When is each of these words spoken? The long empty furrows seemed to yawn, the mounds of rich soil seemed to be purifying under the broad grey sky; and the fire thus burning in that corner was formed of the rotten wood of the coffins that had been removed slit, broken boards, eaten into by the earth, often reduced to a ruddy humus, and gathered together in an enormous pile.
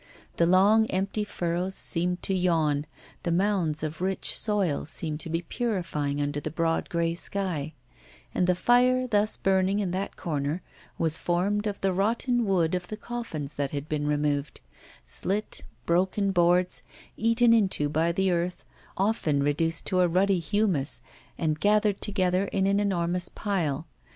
The 0.37 0.47
long 0.47 0.87
empty 0.87 1.23
furrows 1.23 1.75
seemed 1.75 2.23
to 2.23 2.33
yawn, 2.33 2.87
the 3.21 3.31
mounds 3.31 3.83
of 3.83 4.01
rich 4.01 4.35
soil 4.35 4.83
seemed 4.85 5.19
to 5.19 5.29
be 5.29 5.43
purifying 5.43 6.19
under 6.19 6.39
the 6.39 6.49
broad 6.49 6.89
grey 6.89 7.13
sky; 7.13 7.73
and 8.33 8.47
the 8.47 8.55
fire 8.55 9.05
thus 9.05 9.37
burning 9.37 9.77
in 9.77 9.91
that 9.91 10.15
corner 10.15 10.63
was 10.97 11.19
formed 11.19 11.67
of 11.67 11.79
the 11.81 11.93
rotten 11.93 12.45
wood 12.45 12.73
of 12.73 12.87
the 12.87 12.97
coffins 12.97 13.53
that 13.53 13.69
had 13.69 13.87
been 13.87 14.07
removed 14.07 14.59
slit, 15.03 15.61
broken 15.85 16.31
boards, 16.31 16.81
eaten 17.15 17.53
into 17.53 17.87
by 17.87 18.11
the 18.11 18.31
earth, 18.31 18.63
often 18.97 19.43
reduced 19.43 19.85
to 19.85 19.99
a 20.01 20.07
ruddy 20.07 20.39
humus, 20.39 21.01
and 21.37 21.59
gathered 21.59 22.01
together 22.01 22.45
in 22.45 22.65
an 22.65 22.79
enormous 22.79 23.29
pile. 23.29 23.85